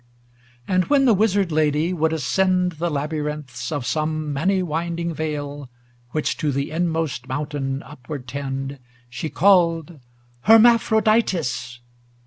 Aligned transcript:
XLIII 0.65 0.73
And 0.75 0.85
when 0.85 1.05
the 1.05 1.13
Wizard 1.13 1.51
Lady 1.51 1.93
would 1.93 2.11
ascend 2.11 2.71
The 2.79 2.89
labyrinths 2.89 3.71
of 3.71 3.85
some 3.85 4.33
many 4.33 4.63
winding 4.63 5.13
vale. 5.13 5.69
Which 6.09 6.37
to 6.37 6.51
the 6.51 6.71
inmost 6.71 7.27
mountain 7.27 7.83
upward 7.83 8.27
tend. 8.27 8.79
She 9.11 9.29
called' 9.29 9.99
Hermaphroditus 10.47 11.81